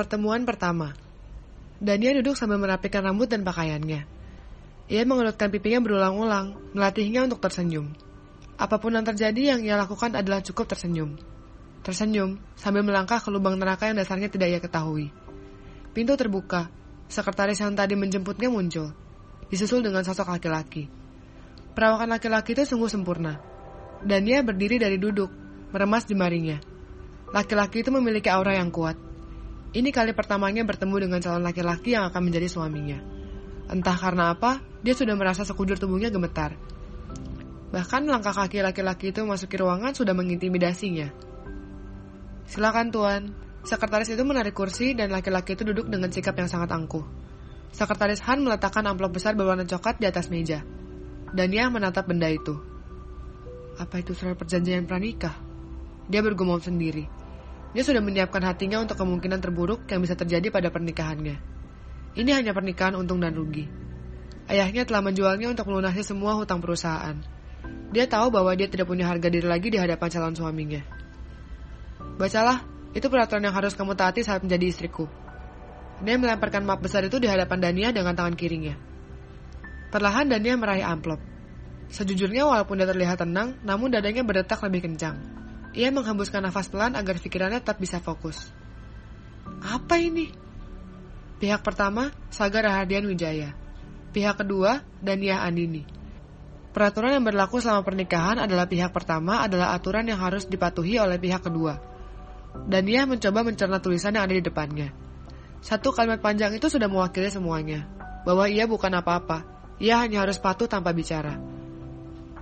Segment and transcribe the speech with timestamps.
[0.00, 0.96] Pertemuan pertama.
[1.76, 4.08] Dania duduk sambil merapikan rambut dan pakaiannya.
[4.88, 7.92] Ia mengelutkan pipinya berulang-ulang, melatihnya untuk tersenyum.
[8.56, 11.20] Apa pun yang terjadi yang ia lakukan adalah cukup tersenyum.
[11.84, 15.12] Tersenyum sambil melangkah ke lubang neraka yang dasarnya tidak ia ketahui.
[15.92, 16.72] Pintu terbuka.
[17.04, 18.96] Sekretaris yang tadi menjemputnya muncul.
[19.52, 20.88] Disusul dengan sosok laki-laki.
[21.76, 23.36] Perawakan laki-laki itu sungguh sempurna.
[24.00, 25.28] Dania berdiri dari duduk,
[25.76, 26.56] meremas jemarinya.
[27.36, 29.09] Laki-laki itu memiliki aura yang kuat.
[29.70, 32.98] Ini kali pertamanya bertemu dengan calon laki-laki yang akan menjadi suaminya.
[33.70, 36.58] Entah karena apa, dia sudah merasa sekujur tubuhnya gemetar.
[37.70, 41.14] Bahkan langkah kaki laki-laki itu memasuki ruangan sudah mengintimidasinya.
[42.50, 43.22] Silakan tuan.
[43.62, 47.06] Sekretaris itu menarik kursi dan laki-laki itu duduk dengan sikap yang sangat angkuh.
[47.70, 50.66] Sekretaris Han meletakkan amplop besar berwarna coklat di atas meja.
[51.30, 52.58] Dania menatap benda itu.
[53.78, 55.38] Apa itu surat perjanjian pranikah?
[56.10, 57.19] Dia bergumam sendiri.
[57.70, 61.36] Dia sudah menyiapkan hatinya untuk kemungkinan terburuk yang bisa terjadi pada pernikahannya.
[62.18, 63.70] Ini hanya pernikahan untung dan rugi.
[64.50, 67.14] Ayahnya telah menjualnya untuk melunasi semua hutang perusahaan.
[67.94, 70.82] Dia tahu bahwa dia tidak punya harga diri lagi di hadapan calon suaminya.
[72.18, 75.06] Bacalah, itu peraturan yang harus kamu taati saat menjadi istriku.
[76.02, 78.74] Dia melemparkan map besar itu di hadapan Dania dengan tangan kirinya.
[79.94, 81.22] Perlahan Dania meraih amplop.
[81.90, 85.18] Sejujurnya walaupun dia terlihat tenang, namun dadanya berdetak lebih kencang.
[85.70, 88.50] Ia menghembuskan nafas pelan agar pikirannya tetap bisa fokus.
[89.62, 90.30] Apa ini?
[91.38, 93.54] Pihak pertama, Saga Rahadian Wijaya.
[94.10, 95.86] Pihak kedua, Dania Andini.
[96.70, 101.42] Peraturan yang berlaku selama pernikahan adalah pihak pertama adalah aturan yang harus dipatuhi oleh pihak
[101.42, 101.78] kedua.
[102.66, 104.90] Dania mencoba mencerna tulisan yang ada di depannya.
[105.62, 107.86] Satu kalimat panjang itu sudah mewakili semuanya.
[108.26, 109.46] Bahwa ia bukan apa-apa.
[109.80, 111.40] Ia hanya harus patuh tanpa bicara.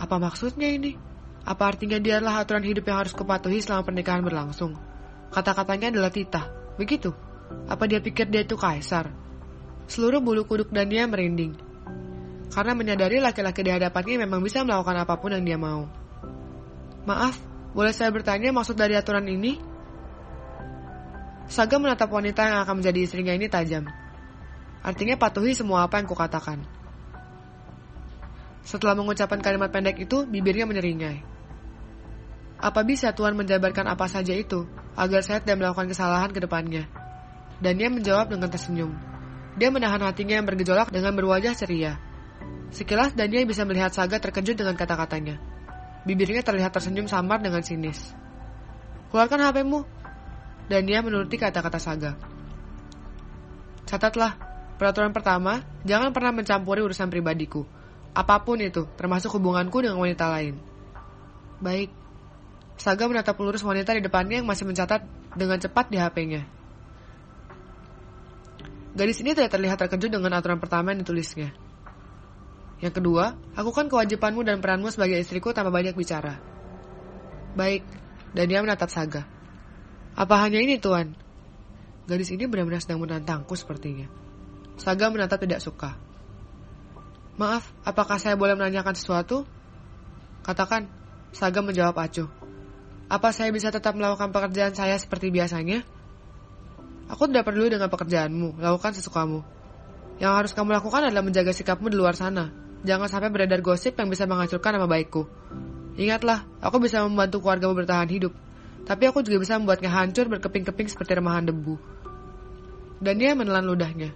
[0.00, 1.09] Apa maksudnya ini?
[1.44, 4.76] Apa artinya dia adalah aturan hidup yang harus kupatuhi selama pernikahan berlangsung?
[5.32, 6.46] Kata-katanya adalah titah.
[6.76, 7.14] Begitu.
[7.66, 9.10] Apa dia pikir dia itu kaisar?
[9.90, 11.56] Seluruh bulu kuduk dan dia merinding.
[12.50, 15.86] Karena menyadari laki-laki di hadapannya memang bisa melakukan apa pun yang dia mau.
[17.06, 17.38] Maaf,
[17.72, 19.58] boleh saya bertanya maksud dari aturan ini?
[21.50, 23.86] Saga menatap wanita yang akan menjadi istrinya ini tajam.
[24.82, 26.79] Artinya patuhi semua apa yang kukatakan.
[28.64, 31.24] Setelah mengucapkan kalimat pendek itu, bibirnya menyeringai.
[32.60, 36.84] Apa bisa Tuhan menjabarkan apa saja itu, agar saya tidak melakukan kesalahan ke depannya?
[37.60, 38.92] Dan dia menjawab dengan tersenyum.
[39.56, 41.96] Dia menahan hatinya yang bergejolak dengan berwajah ceria.
[42.70, 45.40] Sekilas Dania bisa melihat Saga terkejut dengan kata-katanya.
[46.06, 48.12] Bibirnya terlihat tersenyum samar dengan sinis.
[49.10, 49.82] Keluarkan HP-mu.
[50.70, 52.14] Dania menuruti kata-kata Saga.
[53.90, 54.38] Catatlah,
[54.78, 57.66] peraturan pertama, jangan pernah mencampuri urusan pribadiku.
[58.10, 60.58] Apa pun itu, termasuk hubunganku dengan wanita lain.
[61.62, 61.90] Baik,
[62.80, 65.04] Saga menatap lurus wanita di depannya yang masih mencatat
[65.36, 66.42] dengan cepat di HP-nya.
[68.96, 71.52] Gadis ini tidak terlihat terkejut dengan aturan pertama yang ditulisnya.
[72.80, 76.40] Yang kedua, lakukan kewajibanmu dan peranmu sebagai istriku tanpa banyak bicara.
[77.52, 77.84] Baik,
[78.32, 79.28] dan dia menatap Saga.
[80.16, 81.14] Apa hanya ini, Tuan?
[82.08, 84.08] Gadis ini benar-benar sedang menantangku sepertinya.
[84.80, 86.09] Saga menatap tidak suka.
[87.40, 89.48] Maaf, apakah saya boleh menanyakan sesuatu?
[90.44, 90.84] Katakan,
[91.32, 92.28] Saga menjawab acuh.
[93.08, 95.80] Apa saya bisa tetap melakukan pekerjaan saya seperti biasanya?
[97.08, 99.40] Aku tidak peduli dengan pekerjaanmu, lakukan sesukamu.
[100.20, 102.52] Yang harus kamu lakukan adalah menjaga sikapmu di luar sana.
[102.84, 105.24] Jangan sampai beredar gosip yang bisa menghancurkan nama baikku.
[105.96, 108.36] Ingatlah, aku bisa membantu keluargamu bertahan hidup.
[108.84, 111.80] Tapi aku juga bisa membuatnya hancur berkeping-keping seperti remahan debu.
[113.00, 114.12] Dan dia menelan ludahnya.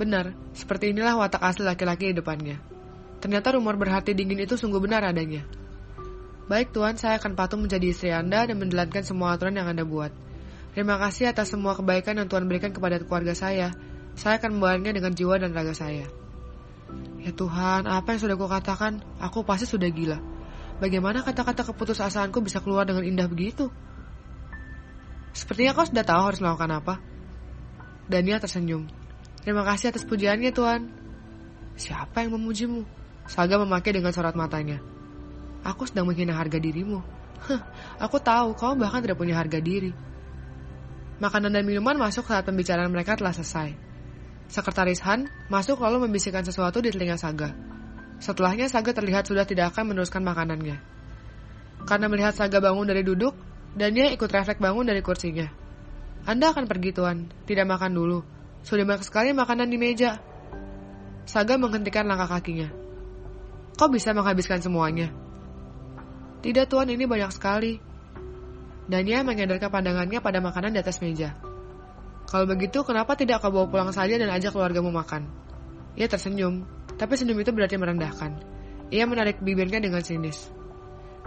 [0.00, 2.56] Benar, seperti inilah watak asli laki-laki di depannya.
[3.20, 5.44] Ternyata rumor berhati dingin itu sungguh benar adanya.
[6.48, 10.08] Baik Tuhan, saya akan patuh menjadi istri Anda dan menjalankan semua aturan yang Anda buat.
[10.72, 13.76] Terima kasih atas semua kebaikan yang Tuhan berikan kepada keluarga saya.
[14.16, 16.08] Saya akan membawanya dengan jiwa dan raga saya.
[17.20, 19.04] Ya Tuhan, apa yang sudah kau katakan?
[19.20, 20.16] Aku pasti sudah gila.
[20.80, 23.68] Bagaimana kata-kata keputusasaanku bisa keluar dengan indah begitu?
[25.36, 26.94] Sepertinya kau sudah tahu harus melakukan apa.
[28.08, 28.99] Dania tersenyum.
[29.40, 30.80] Terima kasih atas pujiannya Tuhan.
[31.80, 32.84] Siapa yang memujimu?
[33.24, 34.82] Saga memakai dengan sorot matanya.
[35.64, 37.00] Aku sedang menghina harga dirimu.
[38.04, 39.92] Aku tahu kau bahkan tidak punya harga diri.
[41.20, 43.76] Makanan dan minuman masuk saat pembicaraan mereka telah selesai.
[44.50, 47.52] Sekretaris Han masuk lalu membisikkan sesuatu di telinga Saga.
[48.20, 50.80] Setelahnya Saga terlihat sudah tidak akan meneruskan makanannya.
[51.88, 53.32] Karena melihat Saga bangun dari duduk,
[53.72, 55.48] dan dia ikut refleks bangun dari kursinya.
[56.28, 58.20] Anda akan pergi tuan, tidak makan dulu.
[58.60, 60.20] Sudah banyak sekali makanan di meja.
[61.24, 62.68] Saga menghentikan langkah kakinya.
[63.76, 65.08] Kau bisa menghabiskan semuanya.
[66.40, 67.80] Tidak tuan, ini banyak sekali.
[68.90, 71.36] Dania menyadarkan pandangannya pada makanan di atas meja.
[72.26, 75.30] Kalau begitu, kenapa tidak kau bawa pulang saja dan ajak keluargamu makan?
[75.94, 76.66] Ia tersenyum,
[76.98, 78.38] tapi senyum itu berarti merendahkan.
[78.90, 80.50] Ia menarik bibirnya dengan sinis.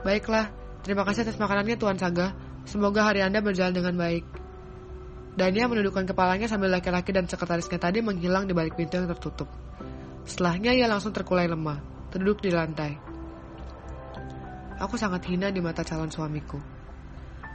[0.04, 0.52] Baiklah,
[0.84, 2.36] terima kasih atas makanannya Tuan Saga.
[2.68, 4.43] Semoga hari Anda berjalan dengan baik.
[5.34, 9.50] Dania menundukkan kepalanya sambil laki-laki dan sekretarisnya tadi menghilang di balik pintu yang tertutup.
[10.30, 11.82] Setelahnya ia langsung terkulai lemah,
[12.14, 13.02] terduduk di lantai.
[14.78, 16.62] Aku sangat hina di mata calon suamiku.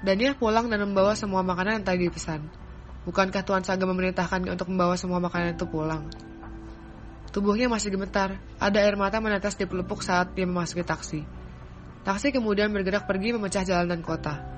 [0.03, 2.51] Dania pulang dan membawa semua makanan yang tadi dipesan.
[3.07, 6.11] Bukankah Tuan Saga memerintahkannya untuk membawa semua makanan itu pulang?
[7.31, 11.23] Tubuhnya masih gemetar, ada air mata menetes di pelepuk saat dia memasuki taksi.
[12.03, 14.58] Taksi kemudian bergerak pergi memecah jalanan kota.